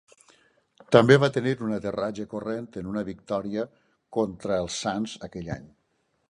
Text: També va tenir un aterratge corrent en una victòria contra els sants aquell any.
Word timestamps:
També 0.95 1.17
va 1.23 1.27
tenir 1.35 1.51
un 1.65 1.73
aterratge 1.75 2.25
corrent 2.31 2.71
en 2.81 2.89
una 2.95 3.05
victòria 3.11 3.67
contra 4.19 4.59
els 4.65 4.81
sants 4.87 5.15
aquell 5.29 5.55
any. 5.59 5.71